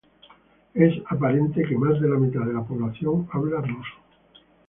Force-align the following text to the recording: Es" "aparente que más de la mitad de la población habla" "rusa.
Es" 0.73 0.95
"aparente 1.11 1.61
que 1.61 1.77
más 1.77 2.01
de 2.01 2.09
la 2.09 2.17
mitad 2.17 2.39
de 2.41 2.53
la 2.55 2.63
población 2.63 3.29
habla" 3.31 3.61
"rusa. 3.61 3.93